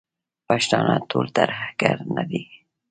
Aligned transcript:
پښتانه 0.47 0.95
ټول 1.09 1.25
ترهګر 1.37 1.97
نه 2.15 2.23
دي. 2.29 2.43